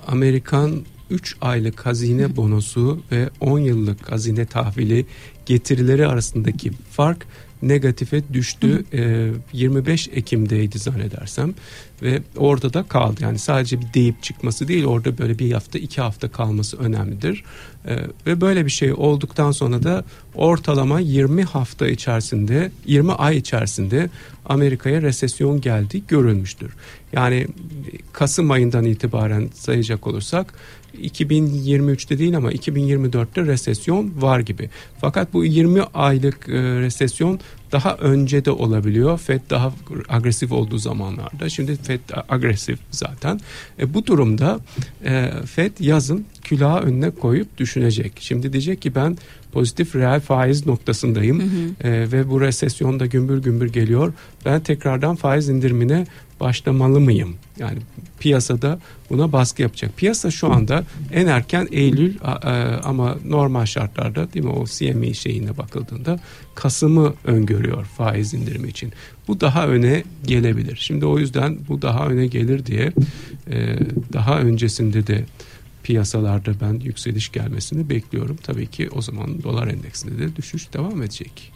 [0.08, 5.06] Amerikan 3 aylık hazine bonosu ve 10 yıllık hazine tahvili
[5.46, 7.28] getirileri arasındaki fark
[7.62, 8.86] negatife düştü.
[8.94, 11.54] E, 25 Ekim'deydi zannedersem
[12.02, 13.24] ve orada da kaldı.
[13.24, 17.44] Yani sadece bir deyip çıkması değil orada böyle bir hafta iki hafta kalması önemlidir.
[17.88, 20.04] E, ve böyle bir şey olduktan sonra da
[20.36, 24.10] ortalama 20 hafta içerisinde 20 ay içerisinde
[24.48, 26.74] Amerika'ya resesyon geldi görülmüştür.
[27.14, 27.48] Yani
[28.14, 30.54] Kasım ayından itibaren sayacak olursak
[31.02, 34.70] 2023'te değil ama 2024'te resesyon var gibi.
[35.02, 37.40] Fakat bu 20 aylık e, resesyon
[37.72, 39.18] daha önce de olabiliyor.
[39.18, 39.74] Fed daha
[40.10, 41.50] agresif olduğu zamanlarda.
[41.50, 42.00] Şimdi Fed
[42.30, 43.40] agresif zaten.
[43.80, 44.60] E, bu durumda
[45.06, 48.12] e, Fed yazın külahı önüne koyup düşünecek.
[48.20, 49.18] Şimdi diyecek ki ben
[49.52, 51.38] pozitif reel faiz noktasındayım
[51.84, 54.14] E, ve bu resesyon da gümbür gümbür geliyor.
[54.46, 56.06] Ben tekrardan faiz indirimine
[56.40, 57.36] başlamalı mıyım?
[57.60, 57.78] Yani
[58.20, 59.98] piyasada buna baskı yapacak.
[59.98, 65.58] Piyasa şu anda en erken Eylül a- ama normal şartlarda değil mi o CME şeyine
[65.58, 66.20] bakıldığında
[66.56, 68.94] Kasım'ı öngörüyor faiz indirimi için.
[69.28, 70.78] Bu daha öne gelebilir.
[70.82, 72.92] Şimdi o yüzden bu daha öne gelir diye
[73.52, 73.76] e,
[74.14, 75.26] daha öncesinde de
[75.84, 78.38] piyasalarda ben yükseliş gelmesini bekliyorum.
[78.44, 81.52] Tabii ki o zaman dolar endeksinde de düşüş devam edecek.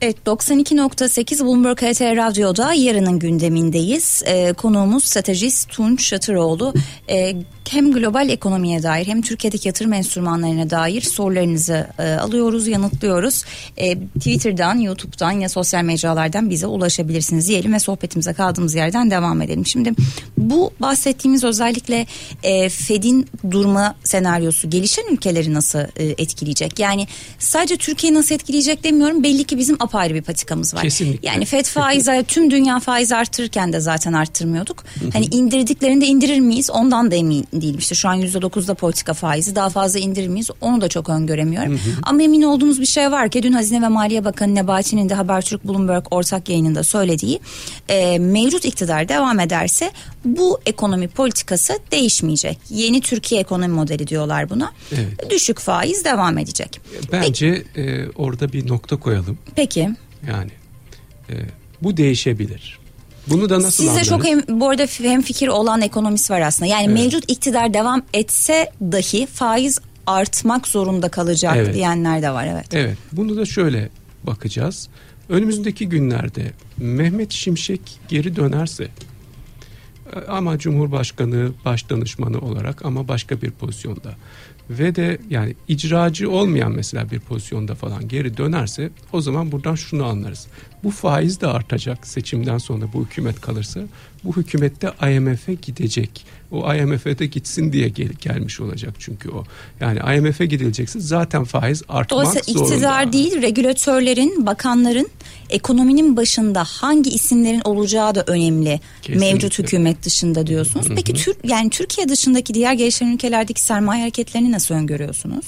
[0.00, 4.22] Evet 92.8 Bloomberg HT Radyo'da yarının gündemindeyiz.
[4.26, 6.74] Ee, konuğumuz stratejist Tunç Şatıroğlu.
[7.10, 7.36] Ee,
[7.70, 13.44] hem global ekonomiye dair hem Türkiye'deki yatırım enstrümanlarına dair sorularınızı e, alıyoruz, yanıtlıyoruz.
[13.76, 19.66] E, Twitter'dan, YouTube'dan ya sosyal mecralardan bize ulaşabilirsiniz diyelim ve sohbetimize kaldığımız yerden devam edelim.
[19.66, 19.92] Şimdi
[20.38, 22.06] bu bahsettiğimiz özellikle
[22.42, 26.78] e, Fed'in durma senaryosu gelişen ülkeleri nasıl e, etkileyecek?
[26.78, 27.06] Yani
[27.38, 29.22] sadece Türkiye nasıl etkileyecek demiyorum.
[29.22, 30.82] Belli ki bizim apayrı bir patikamız var.
[30.82, 31.28] Kesinlikle.
[31.28, 34.84] Yani FED faizi tüm dünya faiz arttırırken de zaten arttırmıyorduk.
[35.12, 36.70] Hani indirdiklerinde indirir miyiz?
[36.70, 37.78] Ondan da emin değilim.
[37.78, 40.50] İşte şu an %9'da politika faizi daha fazla indirir miyiz?
[40.60, 41.80] Onu da çok öngöremiyorum.
[42.02, 45.64] Ama emin olduğumuz bir şey var ki dün Hazine ve Maliye Bakanı Nebati'nin de Habertürk
[45.64, 47.40] Bloomberg ortak yayınında söylediği
[47.88, 49.90] e, mevcut iktidar devam ederse
[50.24, 52.58] bu ekonomi politikası değişmeyecek.
[52.70, 54.72] Yeni Türkiye ekonomi modeli diyorlar buna.
[54.92, 55.30] Evet.
[55.30, 56.80] Düşük faiz devam edecek.
[57.12, 59.38] Bence e, orada bir nokta koyalım.
[59.56, 59.90] Peki.
[60.28, 60.50] Yani
[61.30, 61.34] e,
[61.82, 62.77] bu değişebilir.
[63.30, 64.08] Bunu da nasıl Sizde anlarız?
[64.08, 66.66] çok hem, bu arada hem fikir olan ekonomist var aslında.
[66.70, 66.94] Yani Evet.
[66.94, 71.74] mevcut iktidar devam etse dahi faiz artmak zorunda kalacak Evet.
[71.74, 72.66] diyenler de var evet.
[72.74, 73.88] Evet, bunu da şöyle
[74.24, 74.88] bakacağız.
[75.28, 78.88] Önümüzdeki günlerde Mehmet Şimşek geri dönerse
[80.28, 84.14] ama Cumhurbaşkanı baş danışmanı olarak ama başka bir pozisyonda
[84.70, 90.04] ve de yani icracı olmayan mesela bir pozisyonda falan geri dönerse o zaman buradan şunu
[90.04, 90.46] anlarız.
[90.84, 93.80] Bu faiz de artacak seçimden sonra bu hükümet kalırsa
[94.24, 96.26] bu hükümette IMF'e gidecek.
[96.50, 99.44] O IMF'e de gitsin diye gel- gelmiş olacak çünkü o.
[99.80, 102.74] Yani IMF'e gidilecekse zaten faiz artmak Dolayısıyla zorunda.
[102.74, 105.08] iktidar değil regülatörlerin, bakanların
[105.50, 108.80] ekonominin başında hangi isimlerin olacağı da önemli.
[109.02, 109.32] Kesinlikle.
[109.32, 110.86] Mevcut hükümet dışında diyorsunuz.
[110.96, 115.46] Peki Tür yani Türkiye dışındaki diğer gelişen ülkelerdeki sermaye hareketlerini nasıl öngörüyorsunuz?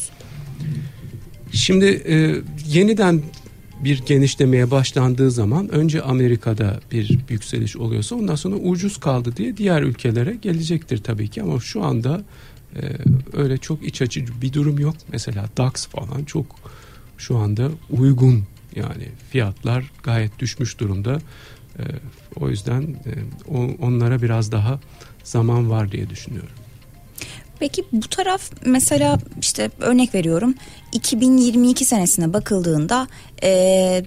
[1.53, 2.35] Şimdi e,
[2.79, 3.23] yeniden
[3.85, 9.83] bir genişlemeye başlandığı zaman önce Amerika'da bir yükseliş oluyorsa ondan sonra ucuz kaldı diye diğer
[9.83, 12.25] ülkelere gelecektir tabii ki ama şu anda
[12.77, 12.81] e,
[13.33, 14.97] öyle çok iç açıcı bir durum yok.
[15.13, 16.47] Mesela DAX falan çok
[17.19, 18.45] şu anda uygun
[18.77, 21.19] yani fiyatlar gayet düşmüş durumda.
[21.79, 21.83] E,
[22.37, 23.13] o yüzden e,
[23.81, 24.81] onlara biraz daha
[25.25, 26.53] zaman var diye düşünüyorum.
[27.61, 30.55] Peki bu taraf mesela işte örnek veriyorum
[30.93, 33.09] 2022 senesine bakıldığında
[33.43, 33.49] e,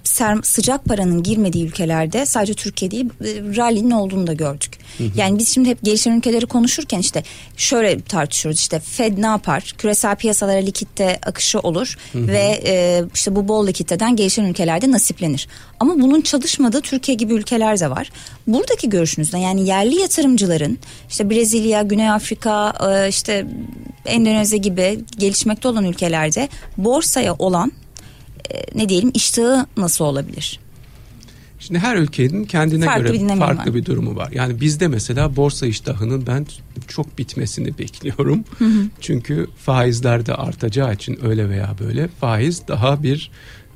[0.04, 4.78] ser- sıcak paranın girmediği ülkelerde sadece Türkiye değil e, rally'nin olduğunu da gördük.
[5.16, 7.22] Yani biz şimdi hep gelişen ülkeleri konuşurken işte
[7.56, 9.74] şöyle tartışıyoruz işte Fed ne yapar?
[9.78, 15.48] Küresel piyasalara likitte akışı olur ve e, işte bu bol likiditeden gelişen ülkelerde nasiplenir.
[15.80, 18.10] Ama bunun çalışmadığı Türkiye gibi ülkeler de var.
[18.46, 23.46] Buradaki görüşünüzde yani yerli yatırımcıların işte Brezilya, Güney Afrika, e, işte
[24.06, 27.72] Endonezya gibi gelişmekte olan ülkelerde borsaya olan
[28.50, 30.60] e, ne diyelim iştahı nasıl olabilir?
[31.58, 33.74] Şimdi her ülkenin kendine Farklı bir göre dinamiği farklı var.
[33.74, 34.30] bir durumu var.
[34.32, 36.46] Yani bizde mesela borsa iştahının ben
[36.88, 38.44] çok bitmesini bekliyorum.
[39.00, 43.30] Çünkü faizler de artacağı için öyle veya böyle faiz daha bir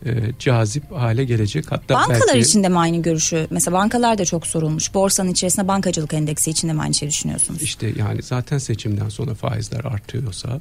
[0.07, 1.73] e, cazip hale gelecek.
[1.73, 3.47] Hatta Bankalar belki, için de mi aynı görüşü?
[3.51, 4.95] Mesela bankalar da çok sorulmuş.
[4.95, 7.63] Borsanın içerisinde bankacılık endeksi için de mi aynı şeyi düşünüyorsunuz?
[7.63, 10.61] işte yani zaten seçimden sonra faizler artıyorsa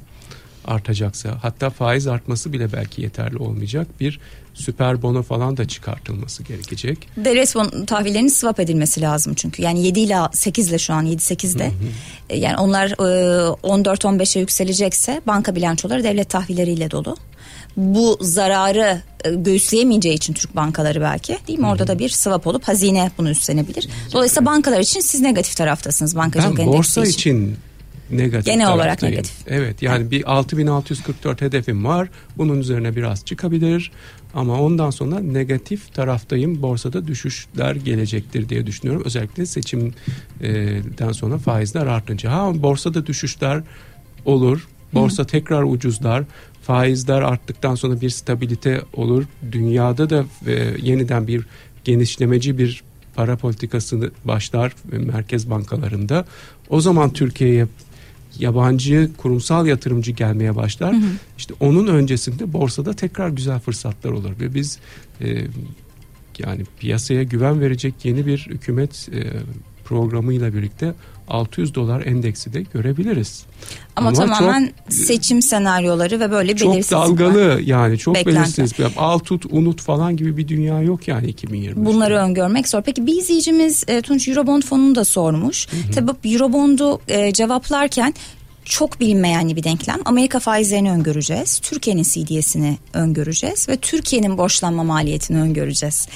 [0.68, 4.20] artacaksa hatta faiz artması bile belki yeterli olmayacak bir
[4.54, 7.08] süper bono falan da çıkartılması gerekecek.
[7.16, 9.62] Devlet bon- tahvillerinin swap edilmesi lazım çünkü.
[9.62, 11.70] Yani 7 ile 8 ile şu an 7-8'de.
[12.30, 17.16] E, Yani onlar e, 14-15'e yükselecekse banka bilançoları devlet tahvilleriyle dolu.
[17.76, 21.66] Bu zararı e, göğüsleyemeyeceği için Türk bankaları belki değil mi?
[21.66, 23.88] Orada da bir swap olup hazine bunu üstlenebilir.
[24.12, 27.12] Dolayısıyla bankalar için siz negatif taraftasınız bankacılık Ben endeksi borsa için.
[27.18, 27.56] için
[28.10, 29.34] negatif Genel olarak negatif.
[29.46, 32.08] Evet yani bir 6644 hedefim var.
[32.36, 33.92] Bunun üzerine biraz çıkabilir.
[34.34, 36.62] Ama ondan sonra negatif taraftayım.
[36.62, 39.02] Borsada düşüşler gelecektir diye düşünüyorum.
[39.04, 42.32] Özellikle seçimden sonra faizler artınca.
[42.32, 43.62] Ha borsada düşüşler
[44.24, 44.68] olur.
[44.94, 46.24] Borsa tekrar ucuzlar.
[46.62, 49.24] Faizler arttıktan sonra bir stabilite olur.
[49.52, 51.46] Dünyada da e, yeniden bir
[51.84, 52.82] genişlemeci bir
[53.14, 56.24] para politikasını başlar e, merkez bankalarında.
[56.68, 57.66] O zaman Türkiye'ye
[58.38, 60.96] yabancı kurumsal yatırımcı gelmeye başlar.
[61.38, 64.78] İşte onun öncesinde borsada tekrar güzel fırsatlar olur ve biz
[65.20, 65.46] e,
[66.38, 69.32] yani piyasaya güven verecek yeni bir hükümet e,
[69.84, 70.94] programıyla birlikte
[71.28, 73.44] 600 dolar endeksi de görebiliriz.
[73.96, 77.08] Ama, Ama tamamen çok- seçim senaryoları ve böyle Çok belirsizlik var.
[77.08, 78.58] dalgalı yani çok Beklenti.
[78.58, 78.72] belirsiz.
[78.96, 81.86] Al tut unut falan gibi bir dünya yok yani 2020.
[81.86, 82.82] Bunları öngörmek zor.
[82.82, 85.68] Peki bir izleyicimiz e, Tunç Eurobond fonunu da sormuş.
[85.94, 88.14] Tabii Eurobond'u e, cevaplarken
[88.68, 89.98] çok bilinmeyen bir denklem.
[90.04, 91.58] Amerika faizlerini öngöreceğiz.
[91.58, 96.08] Türkiye'nin CDS'ini öngöreceğiz ve Türkiye'nin borçlanma maliyetini öngöreceğiz.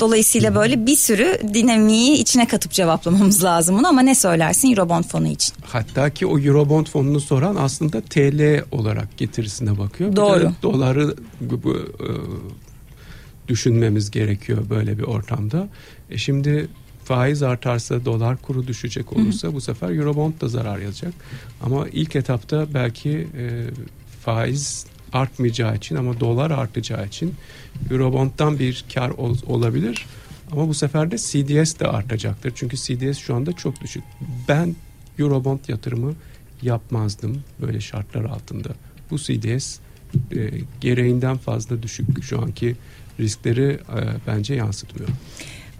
[0.00, 5.28] Dolayısıyla böyle bir sürü dinamiği içine katıp cevaplamamız lazım bunu ama ne söylersin Eurobond fonu
[5.28, 5.54] için?
[5.62, 10.16] Hatta ki o Eurobond fonunu soran aslında TL olarak getirisine bakıyor.
[10.16, 10.52] Doğru.
[10.62, 12.10] doları bu, bu, e,
[13.48, 15.68] düşünmemiz gerekiyor böyle bir ortamda.
[16.10, 16.68] E şimdi
[17.08, 19.54] faiz artarsa dolar kuru düşecek olursa hı hı.
[19.54, 21.14] bu sefer Eurobond da zarar yazacak.
[21.62, 23.66] Ama ilk etapta belki e,
[24.20, 27.34] faiz artmayacağı için ama dolar artacağı için
[27.90, 30.06] Eurobond'dan bir kar ol, olabilir.
[30.52, 32.52] Ama bu sefer de CDS de artacaktır.
[32.54, 34.04] Çünkü CDS şu anda çok düşük.
[34.48, 34.76] Ben
[35.18, 36.14] Eurobond yatırımı
[36.62, 38.68] yapmazdım böyle şartlar altında.
[39.10, 39.78] Bu CDS
[40.36, 42.76] e, gereğinden fazla düşük şu anki
[43.20, 45.08] riskleri e, bence yansıtmıyor.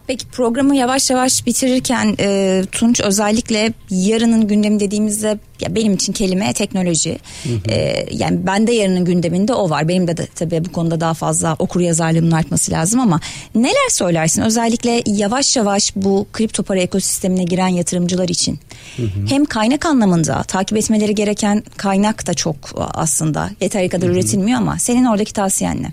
[0.08, 6.52] Peki programı yavaş yavaş bitirirken e, Tunç özellikle yarının gündemi dediğimizde ya benim için kelime
[6.52, 7.18] teknoloji.
[7.44, 7.70] Hı hı.
[7.70, 9.88] E, yani bende yarının gündeminde o var.
[9.88, 13.20] Benim de, de tabii bu konuda daha fazla okur yazarlığımın artması lazım ama
[13.54, 14.42] neler söylersin?
[14.42, 18.58] Özellikle yavaş yavaş bu kripto para ekosistemine giren yatırımcılar için.
[18.96, 19.26] Hı hı.
[19.28, 22.56] Hem kaynak anlamında takip etmeleri gereken kaynak da çok
[22.94, 24.16] aslında yeteri kadar hı hı.
[24.16, 25.92] üretilmiyor ama senin oradaki tavsiyen ne?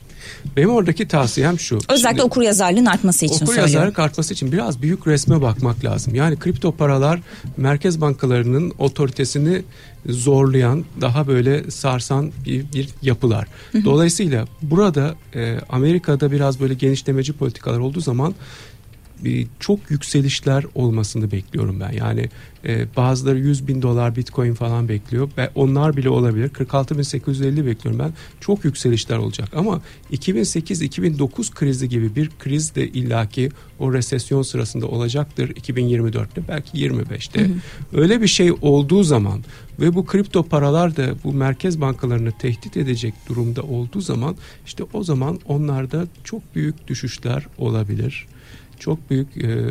[0.57, 1.75] Benim oradaki tavsiyem şu.
[1.89, 3.69] Özellikle Şimdi, okur yazarlığın artması için okur söylüyorum.
[3.69, 6.15] Okur yazarlık artması için biraz büyük resme bakmak lazım.
[6.15, 7.21] Yani kripto paralar
[7.57, 9.61] merkez bankalarının otoritesini
[10.09, 13.47] zorlayan, daha böyle sarsan bir, bir yapılar.
[13.85, 18.35] Dolayısıyla burada e, Amerika'da biraz böyle genişlemeci politikalar olduğu zaman
[19.59, 21.91] çok yükselişler olmasını bekliyorum ben.
[21.91, 22.29] Yani
[22.65, 25.29] e, bazıları 100 bin dolar bitcoin falan bekliyor.
[25.37, 26.49] ve onlar bile olabilir.
[26.49, 28.13] 46.850 bekliyorum ben.
[28.39, 33.49] Çok yükselişler olacak ama 2008-2009 krizi gibi bir kriz de illaki
[33.79, 37.41] o resesyon sırasında olacaktır 2024'te belki 25'te.
[37.41, 38.01] Hı hı.
[38.01, 39.43] Öyle bir şey olduğu zaman
[39.79, 45.03] ve bu kripto paralar da bu merkez bankalarını tehdit edecek durumda olduğu zaman işte o
[45.03, 48.27] zaman onlarda çok büyük düşüşler olabilir
[48.79, 49.65] çok büyük e,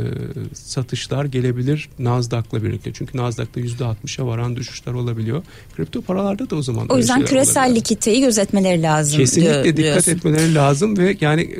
[0.54, 2.90] satışlar gelebilir Nasdaq'la birlikte.
[2.92, 5.42] Çünkü Nasdaq'ta %60'a varan düşüşler olabiliyor.
[5.76, 9.18] Kripto paralarda da o zaman O yüzden küresel likiditeyi gözetmeleri lazım.
[9.18, 10.12] Kesinlikle diyor, dikkat diyorsun.
[10.12, 11.58] etmeleri lazım ve yani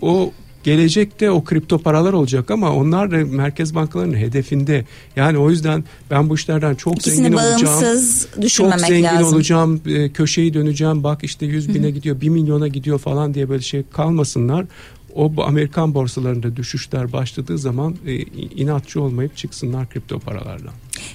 [0.00, 0.32] o
[0.64, 4.84] gelecekte o kripto paralar olacak ama onlar da merkez bankalarının hedefinde.
[5.16, 8.70] Yani o yüzden ben bu işlerden çok İkisini zengin bağımsız olacağım.
[8.70, 9.34] Çok zengin lazım.
[9.34, 9.80] olacağım.
[9.86, 11.04] E, köşeyi döneceğim.
[11.04, 14.66] Bak işte 100 bine gidiyor, 1 milyona gidiyor falan diye böyle şey kalmasınlar
[15.14, 18.14] o bu Amerikan borsalarında düşüşler başladığı zaman e,
[18.62, 20.70] inatçı olmayıp çıksınlar kripto paralarla.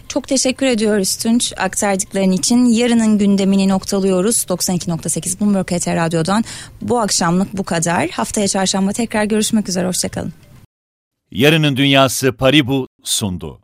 [0.08, 2.66] Çok teşekkür ediyoruz Tunç aktardıkların için.
[2.66, 4.46] Yarının gündemini noktalıyoruz.
[4.50, 6.44] 92.8 Bloomberg HT Radyo'dan
[6.82, 8.10] bu akşamlık bu kadar.
[8.10, 9.88] Haftaya çarşamba tekrar görüşmek üzere.
[9.88, 10.34] Hoşçakalın.
[11.32, 13.60] Yarının Dünyası Paribu sundu.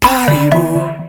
[0.00, 1.01] Paribu.